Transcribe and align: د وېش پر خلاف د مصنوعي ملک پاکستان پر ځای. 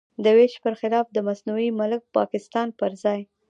د 0.23 0.25
وېش 0.37 0.53
پر 0.63 0.73
خلاف 0.81 1.05
د 1.11 1.17
مصنوعي 1.27 1.69
ملک 1.79 2.01
پاکستان 2.17 2.67
پر 2.79 2.91
ځای. 3.03 3.21